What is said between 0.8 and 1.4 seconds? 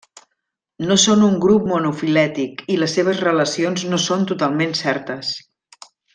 No són un